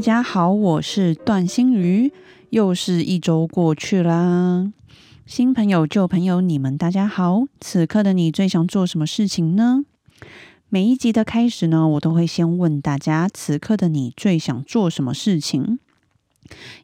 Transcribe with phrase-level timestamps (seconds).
[0.00, 2.10] 大家好，我是段心瑜，
[2.48, 4.72] 又是一周过去啦。
[5.26, 7.42] 新朋友、旧朋友，你们大家好。
[7.60, 9.84] 此刻的你最想做什么事情呢？
[10.70, 15.78] 每一集的开始呢，我都会先问大家：此刻的你最想做什么事情？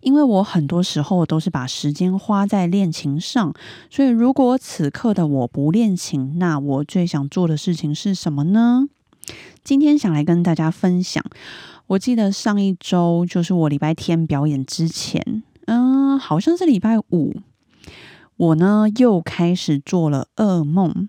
[0.02, 3.54] 因为我很多时候都是把时间花在练琴上，
[3.88, 8.90] 所以如果此刻的我不练琴，那我最想做的事情是什么呢？
[9.64, 11.24] 今天想来跟大家分享。
[11.88, 17.32] 我记得上一周就是我礼拜天表演之前，嗯，好像是礼拜五，
[18.36, 21.08] 我呢又开始做了噩梦，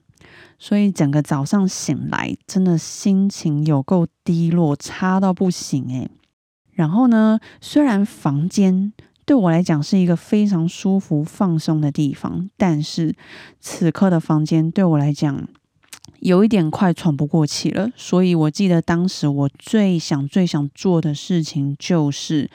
[0.60, 6.12] 所以整个早上醒来，真的心情有够低落，差到不行诶。
[6.74, 8.94] 然后呢，虽然房间
[9.26, 13.16] 对我来讲是一个非常舒服放松的地方，但是
[13.60, 15.48] 此刻的房间对我来讲。
[16.20, 22.50] 有一点快喘不过气了，所以我记得当时我最想、最想做的事情就是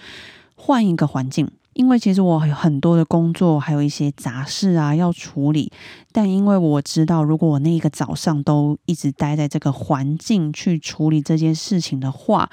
[0.54, 5.70] 换一个环境，因为其实我有很多的工作，还有一些杂事啊要处理。
[6.10, 12.50] 但因为我知道，如果我那一个早上都一直待在这个环境去处理这件事情的话，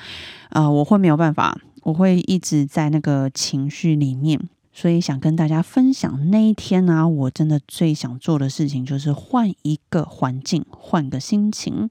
[0.49, 4.39] 呃，我会没有办法，我会一直在那个情绪里面。
[4.71, 11.89] 所以想跟大家分享那一天呢，我真的最想做的事情就是换一个环境，换个心情。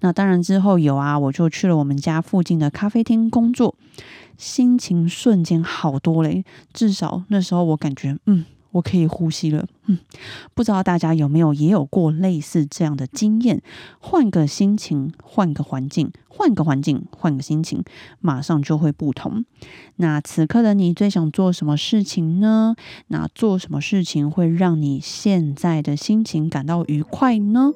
[0.00, 3.74] 那当然之后有啊，我就去了我们家附近的咖啡厅工作，
[4.36, 6.44] 心情瞬间好多嘞。
[6.72, 8.44] 至少那时候我感觉，嗯。
[8.78, 9.98] 我可以呼吸了，嗯，
[10.54, 13.60] 不知道大家有没有也有过类似这样的经验？
[13.98, 17.82] 换个心情，换个环境，换个环境，换个心情，
[18.20, 19.44] 马上就会不同。
[19.96, 22.76] 那此刻的你最想做什么事情呢？
[23.08, 27.72] 那做什么事情会让你现在的心情感到愉快呢？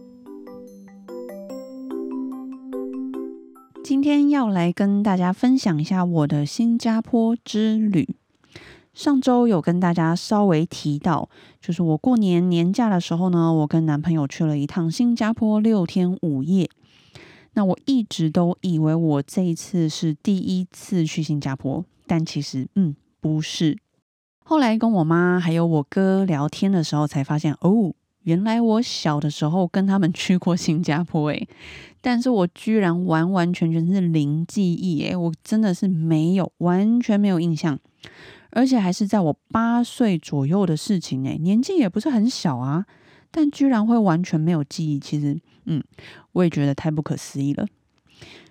[3.83, 8.15] 今天要来跟大家分享一下我的新加坡之旅。
[8.93, 11.29] 上周有跟大家稍微提到，
[11.61, 16.69] 就是我过年年假的时候呢，我跟男朋友去了一趟新加坡六天五夜。
[17.55, 23.79] 那我一直都以为我这一次是第一次去新加坡，但其实嗯不是。
[24.45, 27.93] 后来跟我妈还有我哥聊天的时候，才发现哦，
[28.23, 31.49] 原来我小的时候跟他们去过新加坡诶，
[32.01, 37.79] 但是我居然完完全全是零记忆诶，我真的是没有完全没有印象。
[38.53, 42.87] 而且还是在我八岁左右的事情诶，年纪也不是很小啊，
[43.31, 45.83] 但居然会完全没有记忆，其实，嗯，
[46.33, 47.67] 我也觉得太不可思议了。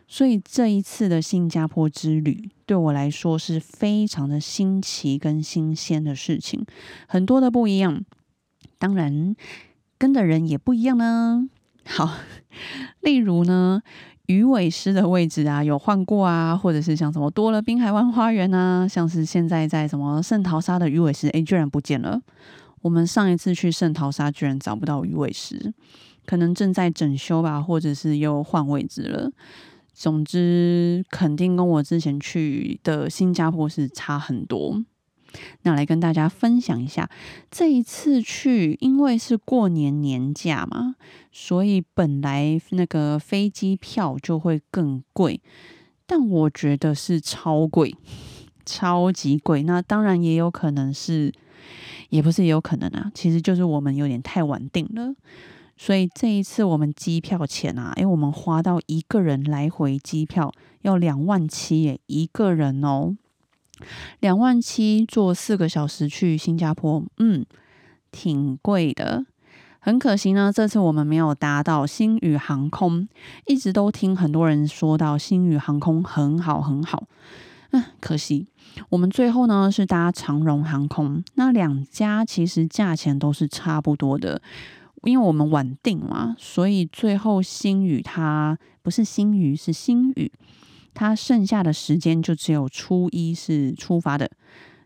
[0.07, 6.65] 所以这一次的新加坡之旅对我来说是非常的新奇跟新鲜的事情，
[7.07, 8.03] 很多的不一样，
[8.77, 9.35] 当然
[9.97, 11.47] 跟的人也不一样呢。
[11.85, 12.17] 好，
[13.01, 13.81] 例如呢。
[14.27, 22.21] 鱼尾狮的位置啊，有换过啊，或者是像什么多了滨海湾花园啊，像是现在在什么圣淘沙的鱼尾狮，哎，居然不见了。
[22.81, 25.73] 我们上一次去圣淘沙，居然找不到鱼尾狮，
[26.25, 29.31] 可能正在整修吧，或者是又换位置了。
[29.93, 34.81] 总之，肯定跟我之前去的新加坡是差很多。
[35.63, 37.09] 那来跟大家分享一下，
[37.49, 40.95] 这一次去，因为是过年年假嘛，
[41.31, 45.39] 所以本来那个飞机票就会更贵，
[46.05, 47.95] 但我觉得是超贵，
[48.65, 49.63] 超级贵。
[49.63, 51.31] 那当然也有可能是，
[52.09, 55.13] 也不是也有可能啊，其实就是我们有点太晚订了，
[55.77, 63.15] 所以这一次我们机票钱啊，哎，我们花到一个人来回机票要两万七耶，一个人哦。
[64.19, 67.45] 两万七坐四个小时去新加坡，嗯，
[68.11, 69.25] 挺贵的。
[69.79, 73.07] 很可惜呢，这次我们没有搭到星宇航空。
[73.47, 77.07] 一直都听很多人说到星宇航空很好很好，
[77.71, 78.47] 嗯，可惜
[78.89, 81.23] 我们最后呢是搭长荣航空。
[81.33, 84.39] 那两家其实价钱都是差不多的，
[85.01, 90.31] 因为我们晚订嘛，所以最后星宇它不是星宇是星宇。
[90.93, 94.29] 他剩下的时间就只有初一是出发的，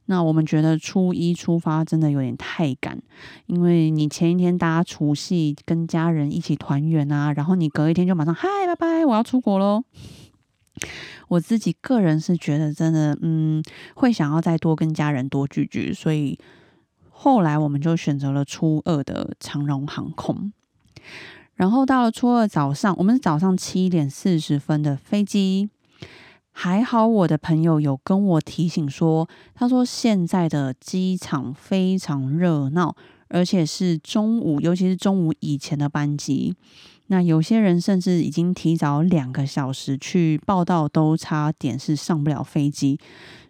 [0.05, 3.01] 那我们觉得初一出发真的有点太赶，
[3.47, 9.83] 因为你前一天大家除夕跟家人一起团圆啊，然后你隔一天就马上嗨拜拜，我要出国喽。
[11.27, 13.63] 我自己个人是觉得真的，嗯，
[13.95, 16.37] 会想要再多跟家人多聚聚，所以
[17.09, 20.51] 后来我们就选择了初二的长荣航空。
[21.55, 25.69] 然后到了初二早上，我们是早上七点四十分的飞机。
[26.57, 32.95] 还好我的朋友有跟我提醒说，他说现在的机场非常热闹，
[33.27, 36.55] 而且是中午，尤其是中午以前的班机。
[37.07, 42.97] 那有些人甚至已经提早两个小时去报道，都差点是上不了飞机。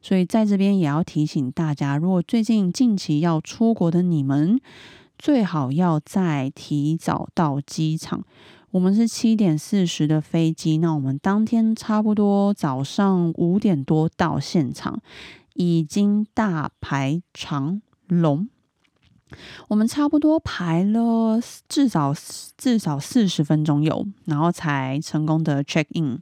[0.01, 4.59] 所以在这边也要提醒大家，如果最近近期要出国的你们，
[5.19, 8.25] 最好要再提早到机场。
[8.75, 15.01] 我们是七点四十的飞机，那我们当天差不多早上五点多到现场，
[15.53, 18.49] 已经大排长龙。
[19.69, 21.39] 我们差不多排了
[21.69, 22.13] 至少
[22.57, 26.19] 至少四十分钟有，然后才成功的 check in。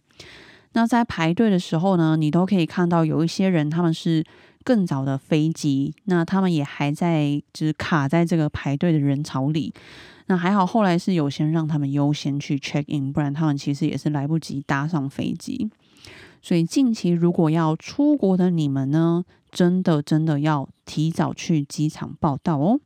[0.74, 4.24] 那在排队的时候呢，你都可以看到有一些人他们是
[4.63, 9.74] 更早的飞机，那他们也还在就是卡在这个排队的人潮里。
[10.27, 15.69] 那还好，后来是有先让他们优先去 check in，不然他们其实也是来不及搭上飞机。
[16.42, 22.80] 所以近期如果要出国的你们呢，真的真的要提早去机场报到哦。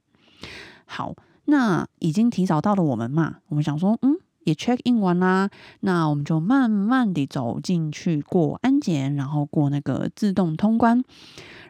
[0.86, 1.16] 好，
[1.46, 4.17] 那已经提早到了我们嘛，我们想说，嗯，
[4.48, 5.50] 也 check in 完啦，
[5.82, 11.04] 那我们就慢慢地走进去过安检，然后过那个自动通关。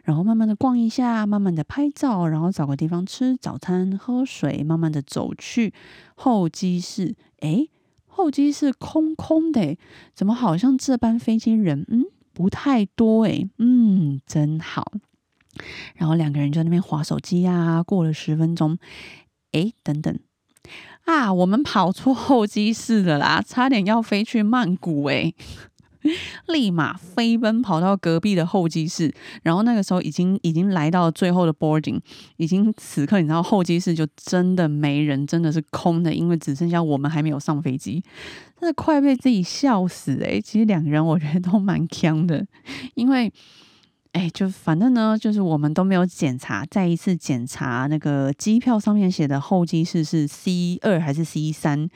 [0.04, 5.74] 然后慢慢的逛一下，慢慢的拍照，然后找个地方吃早餐、喝水，慢慢的走去
[6.14, 7.16] 候机室。
[7.40, 7.68] 诶，
[8.06, 9.76] 候机室空空的，
[10.14, 14.92] 怎么好像这班飞机人嗯不太多诶，嗯，真好。
[15.96, 17.82] 然后两个人就在那边划手机呀。
[17.82, 18.78] 过了十分钟，
[19.50, 20.16] 诶，等等
[21.08, 25.34] 啊，我们跑错候机室了啦， 差点要飞去曼谷诶。
[26.48, 29.12] 立马飞奔跑到隔壁的候机室，
[29.42, 31.98] 然后那个时候已经已经来到最后的 boarding，
[32.36, 38.02] 已经此刻你知道候机室就真的没人，真的是空的，因为只剩下我们还没有上飞机，
[38.60, 42.46] 真的快被自己笑死诶，其实两个人我觉得都蛮强的，
[42.94, 43.32] 因为。
[44.12, 51.88] 哎，就反正呢，就是我们都没有检查，再一次检查那个机票上面写的候机室是 C 二还是 C 三，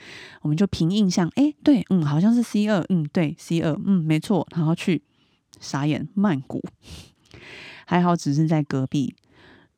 [0.43, 5.03] 我们就凭印象，哎，对，嗯，好像是 C 二，嗯，对，C 二，嗯，没错，然后去
[5.59, 6.63] 傻眼曼谷，
[7.87, 9.15] 还好只是在隔壁，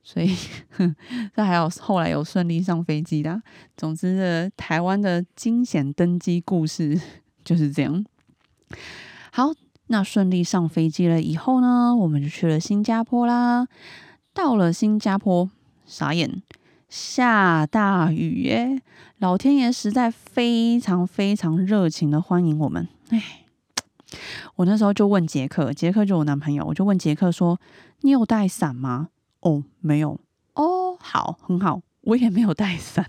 [0.02, 0.36] 所以
[1.34, 3.40] 这还有后来有顺利上飞机的。
[3.76, 7.00] 总之的台湾的惊险登机故事
[7.44, 8.04] 就是这样。
[9.30, 9.54] 好。
[9.88, 13.68] 那顺利上飞机了以后呢，我们就去了新加坡啦。
[14.32, 15.50] 到了新加坡，
[15.86, 16.42] 傻眼，
[16.88, 18.82] 下大雨耶！
[19.18, 22.88] 老天爷实在非常非常热情的欢迎我们。
[23.10, 23.44] 哎，
[24.56, 27.60] 我那时候就问杰克，杰克就我男朋友，我就问杰克说
[28.02, 29.10] ：“你有带伞吗？”
[29.40, 30.18] 哦，没有。
[30.54, 33.06] 哦，好，很好，我也没有带伞。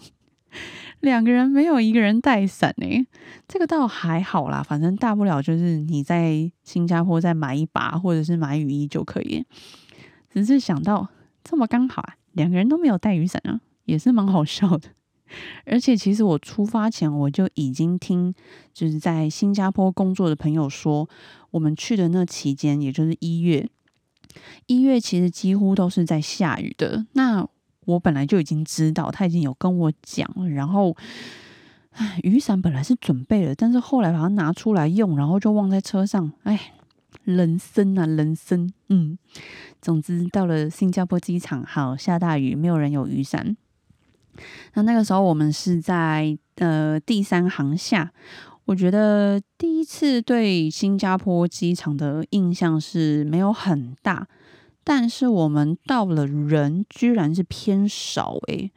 [1.02, 3.08] 两个人没有一个人带伞呢，
[3.48, 9.46] 这个倒还好啦，反正大不了就是你在新加坡再买一把，或者是买雨衣就可以。
[10.32, 11.08] 只是想到
[11.44, 14.90] 这么刚好啊，两个人都没有带雨伞啊，也是蛮好笑的。
[15.66, 18.34] 而且其实我出发前我就已经听
[18.74, 21.10] 就是在新加坡工作的朋友说，
[21.52, 23.68] 我们去的那期间，也就是一月，
[24.68, 27.06] 一月其实几乎都是在下雨的。
[27.14, 27.48] 那
[27.86, 30.50] 我本来就已经知道，他已经有跟我讲了。
[30.50, 30.96] 然后，
[32.24, 36.32] 雨伞本来是准备了，但是后来把它拿出来用，然后就忘在车上。
[36.44, 36.74] 哎，
[37.24, 38.72] 人生啊，人生。
[38.90, 39.18] 嗯，
[39.82, 43.56] 总之到了新加坡机场，好下大雨，没有人有雨伞。
[44.74, 48.12] 那那个时候我们是在呃第三行下，
[48.66, 54.28] 我觉得第一次对新加坡机场的印象是没有很大。
[54.86, 58.72] 但是我们到了，人居然是偏少诶，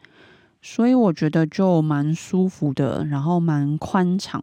[0.62, 4.42] 所以我觉得就蛮舒服的，然后蛮宽敞，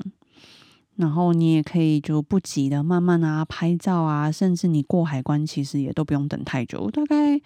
[0.95, 7.41] 然后你也可以就不急的慢慢啊拍照啊，甚至你过海关其实也都不用等太久，大概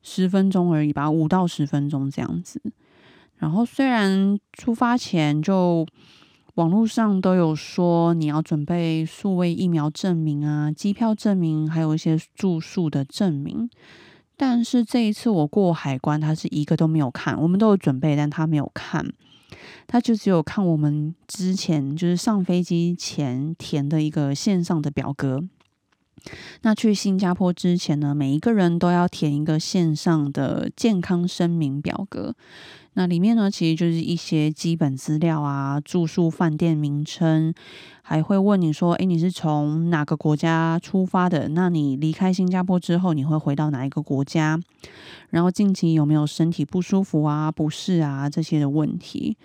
[0.00, 2.62] 十分钟而已吧，五到十分钟这样子。
[3.36, 5.84] 然后虽然出发前就。
[6.54, 13.70] 网络上都有说你要准备数位疫苗证明啊、机票证明，还有一些住宿的证明。
[14.36, 17.40] 但是这一次我过海关，他是一个都没有看。
[17.40, 19.06] 我们都有准备，但他没有看，
[19.86, 25.44] 他就只有看我们之前就是上飞机前填的一个线上的表格。
[26.62, 32.34] 那去新加坡之前呢，每一个人都要填一个线上的健康声明表格。
[32.94, 37.54] 那里面呢，其实就是一些基本资料啊，住宿饭店名称，
[38.02, 41.48] 还会问你说，诶，你是从哪个国家出发的？
[41.50, 44.60] 那你离开新加坡之后，你会回到哪一个国家？
[45.30, 49.36] 然后近期有没有身体不舒服啊、不适啊这些的问题？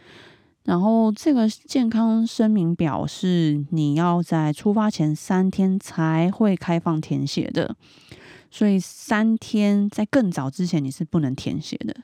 [0.63, 7.75] 然后这个健康声明表是你要在出发前三天才会开放填写的，
[8.49, 11.95] 所以三天在更早之前你是不能填写的。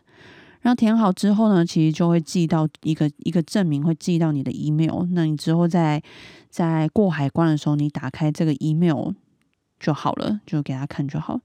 [0.61, 5.05] 然后填好之后呢，其实就会寄到一个一个证明，会寄到你的 email。
[5.11, 6.01] 那你之后在
[6.49, 9.11] 在过海关的时候，你打开这个 email
[9.79, 11.39] 就好了，就给他看就好。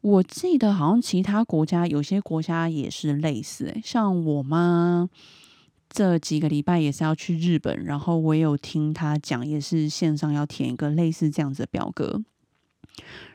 [0.00, 5.08] 我记得好像其他国家有些国家也是类似，诶，像我妈。
[5.88, 12.22] 这几个礼拜也是要去日本，然后我有听他讲，也是线上要填一个类似这样子的表格，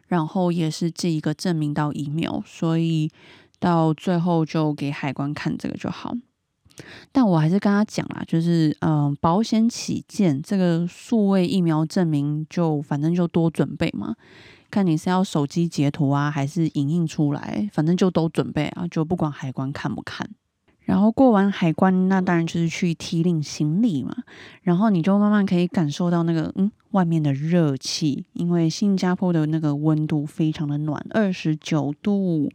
[0.07, 3.09] 然后也是寄一个证明到 email，所以
[3.61, 6.13] 到最后就给海关看这个就好。
[7.11, 14.15] 但我还是跟他讲啦，就是嗯，保险起见，这个数位疫苗证明就反正就多准备嘛，
[14.71, 20.27] 看你是要手机截图啊，还是影印出来，反正就都准备啊，就不管海关看不看。
[20.79, 24.15] 然后过完海关，那当然就是去提领行李嘛。
[24.63, 32.49] 然后你就慢慢可以感受到那个嗯外面的热气，因为新加坡的那个温度非常的暖，二十九度，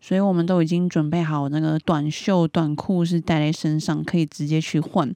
[0.00, 5.14] 所以我们都已经准备好那个短袖短裤是带在身上，可以直接去换。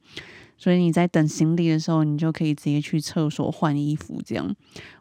[0.59, 4.21] 所以你在等行李的时候，你就可以直接去厕所换衣服。
[4.25, 4.55] 这样，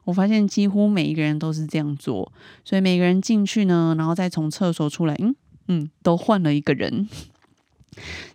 [0.06, 2.32] 我发现几乎每一个人都是这样做。
[2.66, 5.36] 所以每个人进去呢，然后再从厕所出来，嗯
[5.68, 7.08] 嗯，都换了一个人。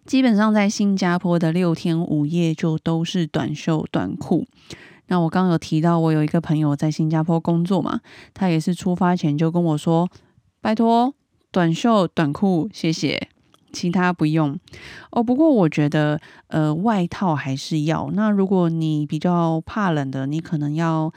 [0.05, 4.47] 基本上在新加坡的六天五夜就都是短袖短裤。
[5.09, 8.01] 那我刚刚有提到，我有一个朋友在新加坡工作嘛，
[8.35, 10.09] 他也是出发前就跟我说
[10.61, 11.15] ：“拜托，
[11.57, 13.29] 短袖短裤，谢谢，
[13.73, 14.61] 其他不用。”
[15.11, 18.11] 哦，不过我觉得，呃，外套还是要。
[18.13, 21.11] 那如果你比较怕冷的，你可能要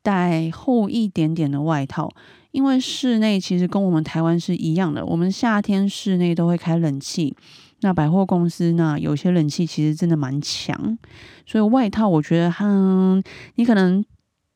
[0.00, 2.10] 带厚一点点的外套。
[2.52, 7.36] 因为室内其实跟我们台湾是一样的，我们夏天室内都会开冷气。
[7.82, 10.96] 那百货公司呢，有些冷气其实真的蛮强，
[11.44, 13.22] 所以外套我觉得，哼，
[13.56, 14.02] 你可能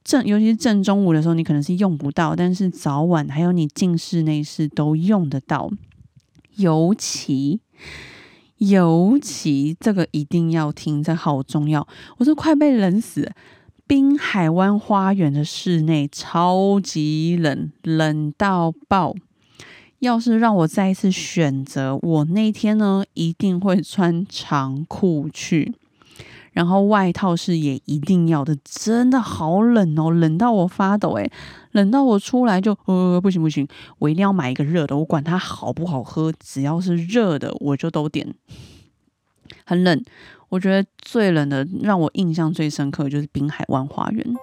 [0.03, 5.71] 正，尤其是正中午的时候，你可能是用不到，但是早晚还有你进室内是都用得到。
[6.57, 7.61] 尤其，
[8.59, 11.87] 尤其这个一定要听，这好重要，
[12.19, 13.31] 我是快被冷死。
[13.87, 19.15] 滨海湾花园的室内超级冷，冷到爆。
[19.99, 25.75] 要是让我再一次选择，我那天呢一定会穿长裤去，
[26.53, 28.57] 然后外套是也一定要的。
[28.65, 31.31] 真的好冷哦，冷到我发抖诶，
[31.73, 33.67] 冷到我出来就呃不行不行，
[33.99, 38.35] 我一定要买一个热的，我管它好不好喝，只要是热的我就都点。
[39.65, 40.03] 很冷。
[40.49, 44.35] 我觉得最冷的，让我印象最深刻就是滨海湾花园。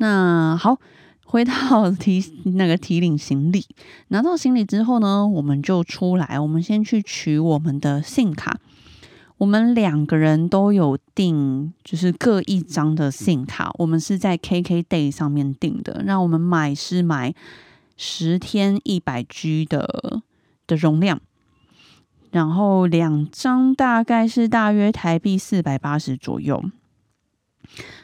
[0.00, 0.78] 那好，
[1.26, 2.24] 回到提
[2.54, 3.66] 那个提领行李，
[4.08, 8.58] 拿到行李之后呢，我们就出来，我们先去取我们的信卡。
[9.38, 13.72] 我们两个人都有订，就是各一张的信卡。
[13.78, 17.34] 我们是在 KKday 上面订的，那我们买是买
[17.96, 20.22] 十天一百 G 的
[20.66, 21.20] 的容量。
[22.30, 26.62] 然后两张大概是大约台币四百八十左右。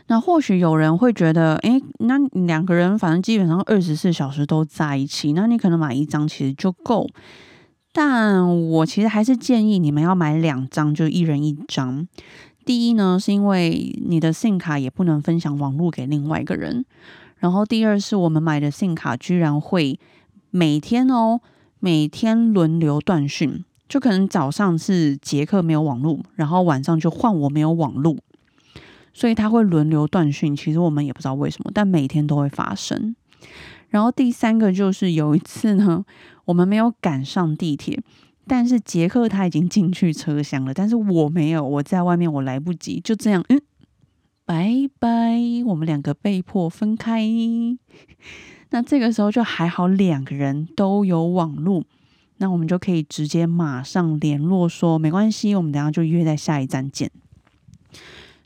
[0.06, 7.08] 那或许有人会觉得，诶，那两个人反正基本上二十四小时都在一起，那你可能买一张其实就够。
[7.92, 12.06] 但我其实还是建议你们要买两张，就一人一张。
[12.64, 16.84] 第一呢，是因为你的 SIM 卡也不能分享网络给另外一个人。
[17.38, 19.98] 然后第二是我们买的 SIM 卡居然会
[20.50, 21.40] 每天哦，
[21.78, 23.64] 每天轮流断讯。
[23.88, 28.16] 就可能早上是杰克没有网络，然后晚上就换我没有网络，
[29.12, 30.54] 所以他会轮流断讯。
[30.54, 33.16] 其实我们也不知道为什么，但每天都会发生。
[33.88, 36.04] 然后第三个就是有一次呢，
[36.50, 38.02] 我们没有赶上地铁，
[38.44, 43.62] 但是杰克他已经进去车厢了，但是我没有，我在外面，我来不及，就这样，嗯，
[44.44, 47.24] 拜拜，我们两个被迫分开。
[48.70, 51.84] 那这个时候就还好，两个人都有网络。
[52.38, 57.12] 那我们就可以直接马上联络，说没关系，我们等下就约在下一站见。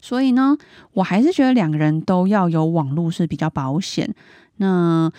[0.02, 0.58] 所以呢，
[0.92, 4.14] 我还是觉得两个人都要有网络是比较保险。
[4.56, 5.10] 那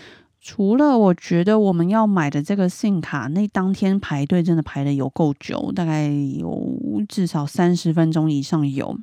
[0.47, 8.95] 除了我觉得我们要买的这个信卡，那当天排队真的排的有够久，大概有至少三十分钟以上有。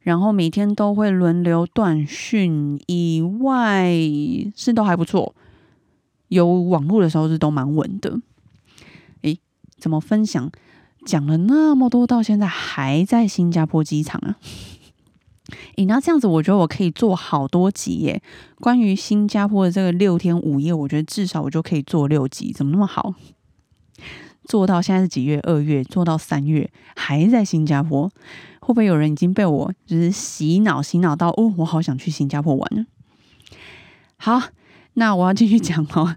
[0.00, 3.92] 然后每天都会轮流断讯以外，
[4.56, 5.34] 是都还不错。
[6.28, 8.18] 有网络的时候是都蛮稳的。
[9.20, 9.38] 诶
[9.76, 10.50] 怎么分享？
[11.04, 14.36] 讲了那么多，到现在还在新加坡机场啊！
[15.76, 18.22] 诶，那这样子，我觉得我可以做好多集耶。
[18.60, 23.14] 关于新加坡的这个六天五夜，我觉得至少我就可以做六集，怎么那么好？
[24.44, 25.38] 做到现在是几月？
[25.42, 28.10] 二月，做到三月还在新加坡，
[28.60, 32.86] 会不会有人已经被我就是洗脑洗脑到哦，我好想去新加坡玩呢？
[34.16, 34.48] 好，
[34.94, 36.14] 那我要继续讲哦。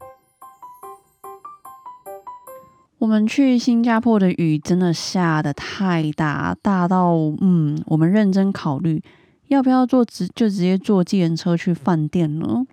[2.99, 9.01] 我们去新加坡的雨真的下的太大，大到嗯，我们认真考虑
[9.49, 12.63] 要不要坐直就直接坐计程车去饭店了。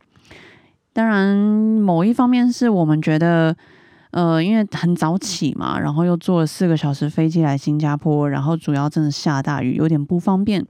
[0.95, 3.54] 当然，某一方面是我们觉得，
[4.12, 10.64] 呃，因为很早起嘛，然后又坐了四个小时飞机来新加坡，然后主要真的下大雨，有点不方便，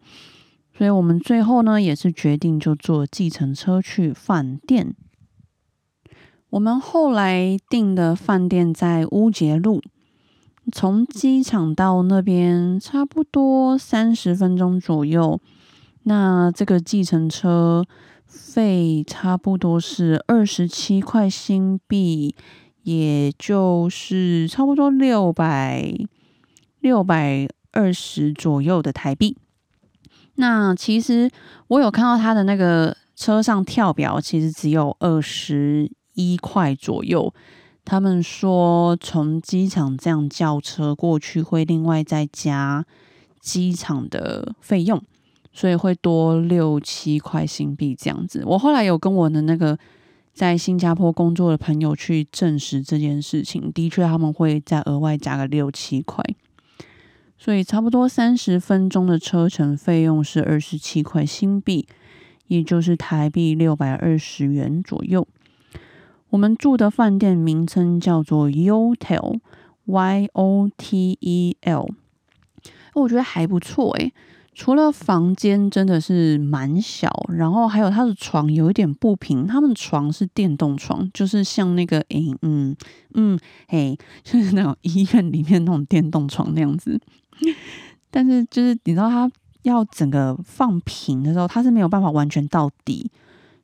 [0.77, 4.95] 所以我们最后呢也是决定就坐计程车去饭店。
[6.55, 9.83] 我们后来订的饭店在乌节路，
[10.71, 15.41] 从机场到那边差不多三十分钟左右。
[16.05, 17.85] 那这个计程车
[18.25, 22.37] 费差不多是二十七块新币，
[22.85, 25.93] 也就是差不多六百
[26.79, 29.37] 六百二十左右的台币。
[30.37, 31.29] 那其实
[31.67, 35.91] 我有看到他的那个车上跳表，其实只有二十。
[36.15, 37.33] 一块左右，
[37.85, 42.85] 他们说从机场这样叫车过去会另外再加
[43.41, 45.03] 机场的费用，
[45.53, 48.43] 所以会多六七块新币这样子。
[48.47, 49.79] 我后来有跟我的那个
[50.33, 56.25] 在新加坡工作的朋友去证实这件事情，的确他们会再额外加个六七块，
[57.39, 61.87] 所以差不多三十分钟的车程费用是二十七块新币，
[62.49, 65.27] 也就是台币六百二十元左右。
[66.35, 71.89] 我们住的饭店名称叫做 Yotel，Y O T E L，
[72.95, 74.13] 我觉得还不错诶。
[74.53, 79.47] 除了房间真的是蛮小，然后还有他的床有一点不平。
[79.47, 82.75] 他们床是电动床，就是像那个诶，嗯
[83.15, 87.01] 嗯，嘿， 就是那种医院里面那种电动床那样子。
[88.11, 89.31] 但是就是你知道，它
[89.63, 93.09] 要整个放平的时候，它是没有办法完全到底。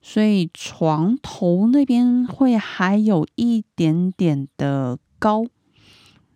[0.02, 5.44] 所以床头那边会还有一点点的高，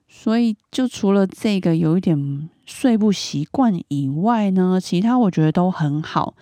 [0.07, 6.35] 所以就除了这个有一点睡不习惯以外呢，其他我觉得都很好。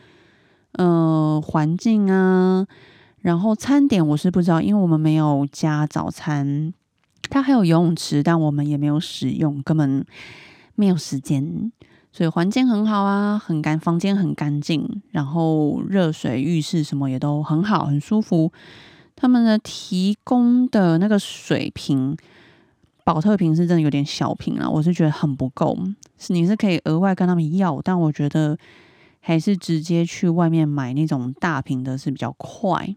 [0.72, 2.66] 呃，环境啊，
[3.20, 6.72] 然后餐点我是不知道，因为我们没有加早餐。
[7.30, 10.04] 它还有游泳池，但我们也没有使用，根本
[10.74, 11.72] 没有时间。
[12.12, 18.52] 所以环境很好啊，很干，房间很干净，然后热水浴室什么也都很好，很舒服。
[19.16, 22.16] 他们的提供的那个水瓶，
[23.02, 25.78] 保特瓶是真的有点小瓶啊，我是觉得很不够。
[26.18, 28.58] 是你是可以额外跟他们要，但我觉得
[29.20, 32.94] 还是直接去外面买那种大瓶的是比较快。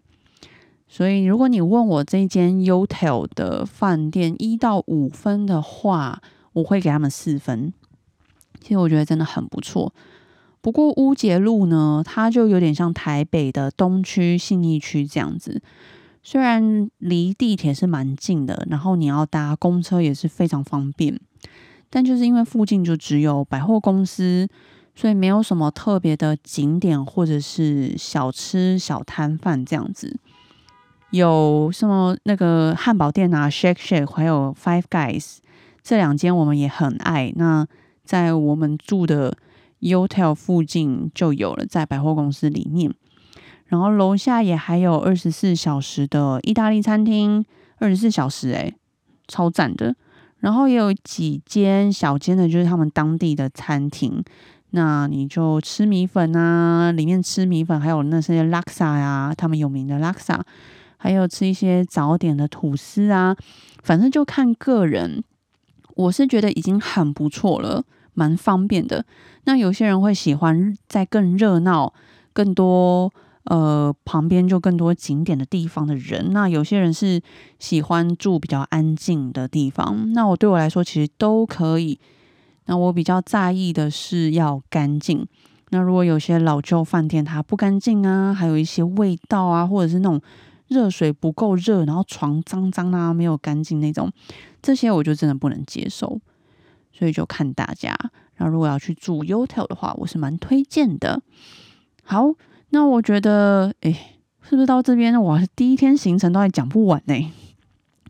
[0.88, 6.21] 所以如果你问我这间 Utel 的饭店一到五分的话，
[6.54, 7.71] 我会给他们四分。
[8.65, 9.93] 其实我觉得真的很不错，
[10.60, 15.62] 不过乌节路呢，它就有点像台北的东区信义区这样子。
[16.23, 21.19] 虽然离地铁是蛮近的，然后你要搭公车也是非常方便，
[21.91, 24.47] 但就是因为附近就只有百货公司，
[24.95, 30.17] 所以没有什么特别的景点或者是小吃小摊贩这样子。
[31.12, 35.38] 有什么那个汉堡店啊，Shake Shake，还有 Five Guys
[35.84, 37.32] 这两间我们也很爱。
[37.36, 37.67] 那
[38.05, 39.35] 在我们住的
[39.81, 42.93] Utel 附近就有了，在百货公司里面，
[43.65, 47.43] 然后楼下也还有二十四小时的意大利餐厅，
[47.77, 48.75] 二十四小时诶，
[49.27, 49.95] 超赞的。
[50.39, 54.23] 然后也有几间小间的，就是他们当地的餐厅，
[54.71, 60.45] 那你就吃米粉啊，里面吃米粉，还有那些拉萨呀，他们有名的拉萨，
[60.97, 63.35] 还有吃一些早点的吐司啊，
[63.81, 65.23] 反正就看个人。
[65.95, 67.84] 我是觉得已经很不错了。
[68.17, 69.05] 蛮方便的。
[69.43, 71.93] 那有些人会喜欢在更热闹、
[72.31, 73.12] 更多
[73.43, 76.31] 呃旁边就更多景点的地方的人。
[76.31, 77.21] 那有些人是
[77.60, 80.13] 喜欢住比较安静的地方。
[80.13, 81.99] 那我对我来说其实都可以。
[82.67, 85.27] 那我比较在意的是要干净。
[85.71, 90.21] 那如果有些老旧饭店它不干净啊，还有一些味道啊，或者是那种
[90.67, 94.12] 热水不够热，然后床脏脏啊，没有干净那种，
[94.62, 96.19] 这些我就真的不能接受。
[96.91, 97.93] 所以就看大家。
[98.36, 101.21] 然后如果要去住 Utel 的话，我是蛮推荐的。
[102.04, 102.34] 好，
[102.69, 103.91] 那我觉得，哎，
[104.41, 107.32] 是不是到这边我第一天行程都还讲不完呢？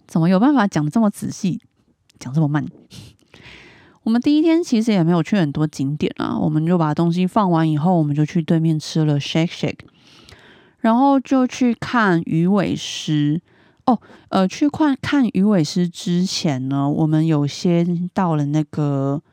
[0.05, 1.59] 怎么有办法讲的这么仔细？
[2.19, 2.65] 讲这么慢。
[4.03, 9.79] 我们第一天其实也没有去很多景点啊，我们就把东西放完以后，我们就去对面吃了 shake shake，
[10.85, 13.41] 然后就去看鱼尾狮。
[13.87, 19.23] 哦，呃，去看看鱼尾狮之前呢，我们有先到了那个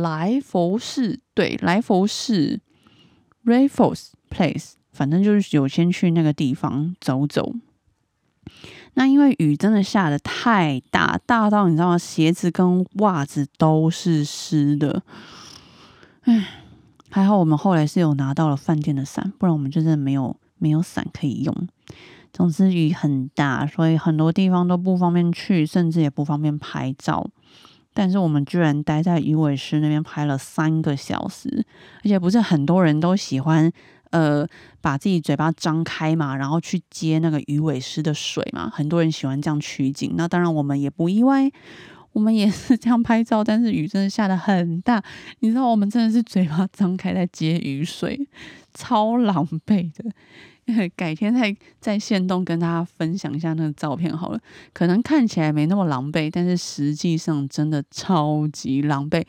[0.00, 2.60] 来佛寺，对，来佛寺
[3.44, 7.54] Raffles Place，反正就是有先去那个地方走走。
[8.94, 11.98] 那因为雨真的下的太大，大到你知道吗？
[11.98, 15.02] 鞋子跟袜子都是湿的。
[16.22, 16.59] 唉，
[17.10, 21.54] 还好我们后来是有拿到了饭店的伞，不然我们真的没有没有伞可以用。
[22.32, 27.28] 总之雨很大，所以很多地方都不方便去，甚至也不方便拍照。
[27.92, 31.66] 但是我们居然待在鱼尾狮那边拍了三个小时，
[32.04, 33.70] 而且不是很多人都喜欢。
[34.10, 34.44] 呃，
[34.80, 40.14] 把自己嘴巴张开嘛，然后去接那个鱼尾狮的水嘛，很多人喜欢这样取景。
[40.16, 41.48] 那当然我们也不意外，
[42.12, 43.42] 我们也是这样拍照。
[43.42, 45.02] 但是雨真的下的很大，
[45.40, 48.28] 你知道我们真的是嘴巴张开在接雨水，
[48.74, 50.10] 超狼狈的。
[50.94, 54.38] 改天再在线动跟大家分享一下那个照片好了，
[54.72, 59.24] 可能看起来没那么狼狈，但是实际上真的超级狼狈。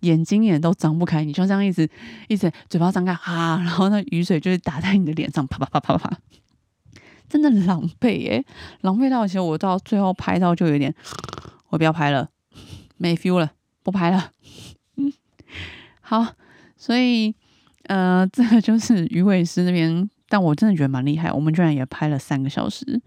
[0.00, 1.88] 眼睛也都张不开，你就这样一直
[2.28, 6.18] 一直嘴巴张开啊，然后那雨水就是打在你的脸上，啪啪啪啪啪，
[7.28, 8.44] 真的狼狈耶，
[8.82, 10.94] 狼狈到其实我到最后拍到就有点，
[11.68, 12.28] 我不要拍了，
[12.96, 13.52] 没 feel 了，
[13.82, 14.30] 不拍了。
[14.96, 15.12] 嗯，
[16.00, 16.26] 好，
[16.76, 17.34] 所以
[17.84, 23.00] 呃，这个就是鱼尾狮那边，但我真的觉得蛮厉害，我们居然也拍了三个小时，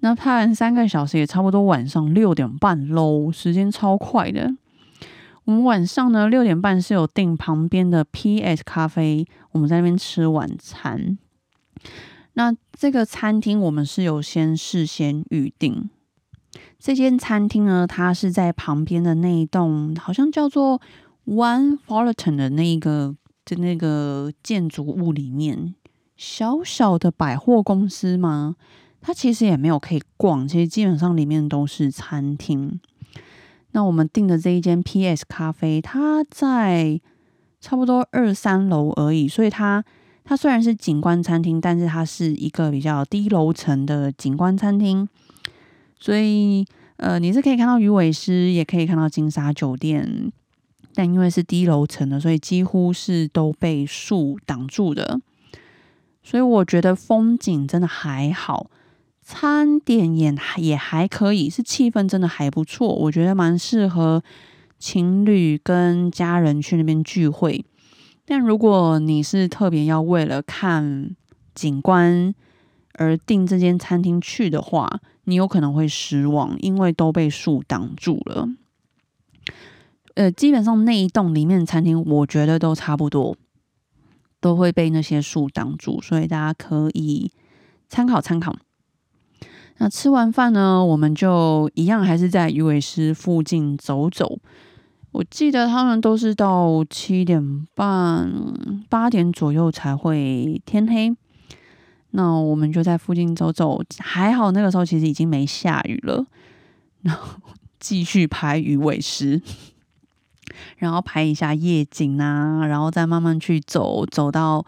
[0.00, 4.54] 那拍完三个小时也差不多晚上六点半喽，时间超快的。
[5.44, 11.16] 我们晚上呢六点半是有订旁边的 PS 咖啡，我们在那边吃晚餐。
[12.34, 15.88] 那这个餐厅我们是有先事先预定。
[16.78, 20.80] 这间餐厅呢，它是在旁边的那一栋，好像叫做
[21.26, 25.74] One Fullerton 的那个的那个建筑物里面，
[26.16, 28.56] 小小的百货公司吗？
[29.00, 32.80] 它其实也没有可以逛，其实基本上里面都是餐厅。
[33.72, 37.00] 那我们订的这一间 P.S 咖啡，它在
[37.60, 39.84] 差不多二三楼而已，所以它
[40.24, 45.08] 它虽然是景观餐厅，但是它是一个比较低楼层的景观餐厅，
[45.98, 46.64] 所以
[46.96, 50.30] 呃你是可以看到鱼尾狮，也可以看到金沙酒店，
[50.94, 55.20] 但因为是低楼层的，所以几乎是都被树挡住的，
[56.22, 58.70] 所以我觉得风景真的还好。
[59.22, 64.22] 餐点也也还可以，是气氛真的还不错，我觉得蛮适合
[64.78, 67.64] 情侣跟家人去那边聚会。
[68.24, 71.16] 但如果你是特别要为了看
[71.56, 72.32] 景观
[72.92, 78.48] 而订这间餐厅去的话，你有可能会失望，因为都被树挡住了。
[80.14, 83.36] 呃，基本上那一栋里面的餐厅，我觉得都差不多，
[84.40, 87.30] 都会被那些树挡住，所以大家可以
[87.88, 88.56] 参考参考。
[89.78, 94.38] 那吃完饭呢，我们就一样还是在鱼尾狮附近走走。
[95.12, 98.32] 我记得他们都是到七点半、
[98.88, 101.14] 八点左右才会天黑。
[102.16, 106.24] 那我们就在附近走走，还好那个时候其实已经没下雨了。
[107.02, 107.38] 然后
[107.78, 109.40] 继续拍鱼尾狮，
[110.78, 114.64] 然后拍一下夜景啊，然后再慢慢去走，走到。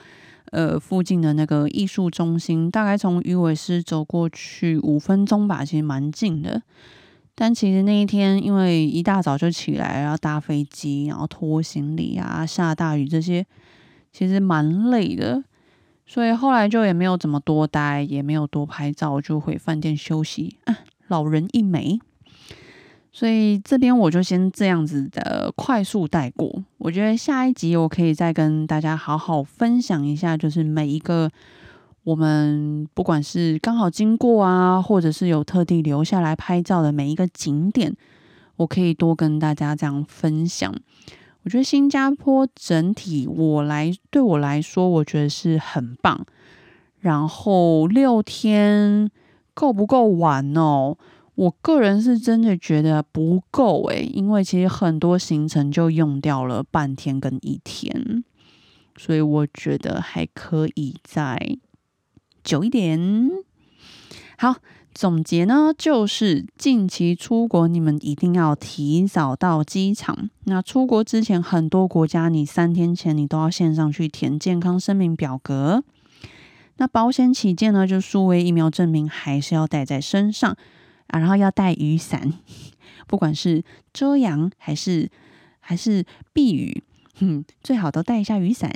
[0.50, 6.62] 呃，附近的那个艺术中心，大概从鱼尾狮走过去五分钟吧，其实蛮近的。
[7.34, 13.44] 但其实那一天，因为一大早就起来，然后搭飞机，然后拖行李啊，下大雨这些，
[14.10, 15.44] 其实蛮累的。
[16.08, 20.56] 所以后来就也没有怎么多待，也没有多拍照，就回饭店休息。
[20.64, 22.00] 啊，老人一枚。
[23.12, 26.64] 所以这边我就先这样子的快速带过。
[26.78, 31.28] 我觉得下一集我可以再跟大家好好分享一下，就是每一个
[32.04, 37.94] 我们不管是刚好经过啊，或者是有特地留下来拍照的每一个景点，
[38.56, 40.74] 我可以多跟大家这样分享。
[41.48, 46.26] 我觉得新加坡整体我来对我来说，我觉得是很棒。
[47.00, 49.10] 然后六天
[49.54, 50.98] 够不够玩哦？
[51.36, 58.22] 我个人是真的觉得不够诶，因为其实很多行程就用掉了半天跟一天，
[58.98, 61.56] 所以我觉得还可以再
[62.44, 63.30] 久一点。
[64.36, 64.56] 好，
[64.98, 70.28] 总结呢，就是近期出国你们一定要提早到机场。
[70.42, 75.84] 那出国之前，很多国家你三天前你都要线上去填健康声明表格。
[76.78, 80.56] 那保险起见呢，就数位疫苗证明还是要带在身上。
[81.06, 82.32] 啊，然后要带雨伞，
[83.06, 85.08] 不管是遮阳还是
[85.60, 86.82] 还是避雨，
[87.20, 88.68] 嗯，最好都带一下雨伞。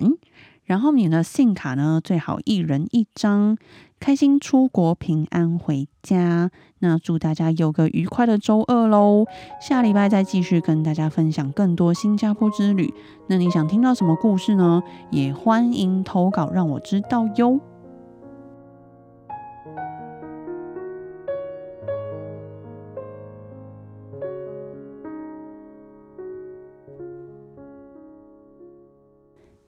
[0.64, 3.57] 然后你的信卡呢，最好一人一张，
[4.01, 6.51] 开心出国，平安回家。
[6.79, 9.25] 那祝大家有个愉快的周二喽！
[9.61, 12.92] 下礼拜再继续跟大家分享更多新加坡之旅。
[13.29, 14.83] 那你想听到什么故事呢？
[15.11, 17.61] 也欢迎投稿让我知道哟。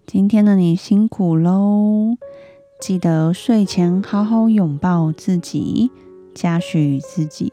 [0.06, 2.16] 今天的你辛苦喽！
[2.78, 5.90] 记得睡前好好拥抱自己，
[6.34, 7.50] 嘉许自己。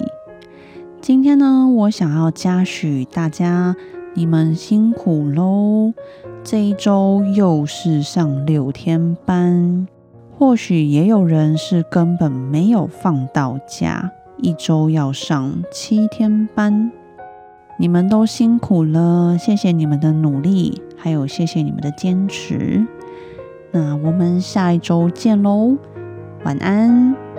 [1.00, 3.76] 今天呢，我想要嘉许大家，
[4.14, 5.94] 你们辛苦喽！
[6.44, 9.88] 这一周又是上六天班，
[10.38, 16.92] 或许也有人是根本没有放到假，一周要上七天班。
[17.82, 22.86] 你们都辛苦了，谢谢你们的努力，还有谢谢你们的坚持。
[23.72, 25.76] 那我们下一周见喽，
[26.44, 27.31] 晚安。